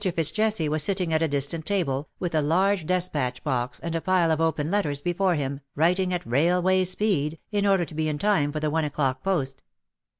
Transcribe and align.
Fitz 0.03 0.31
Jesse 0.31 0.67
was 0.67 0.81
sitting 0.81 1.13
at 1.13 1.21
a 1.21 1.27
distant 1.27 1.63
table, 1.63 2.09
with 2.17 2.33
a 2.33 2.41
large 2.41 2.87
despatch 2.87 3.43
box 3.43 3.77
and 3.81 3.93
a 3.93 4.01
pile 4.01 4.31
of 4.31 4.41
open 4.41 4.71
letters 4.71 4.99
before 4.99 5.35
him, 5.35 5.59
writing 5.75 6.11
at 6.11 6.25
railway 6.25 6.83
speed, 6.85 7.37
in 7.51 7.67
order 7.67 7.85
to 7.85 7.93
be 7.93 8.09
in 8.09 8.17
time 8.17 8.51
for 8.51 8.59
the 8.59 8.71
one 8.71 8.83
o^clock 8.83 9.17
post. 9.21 9.61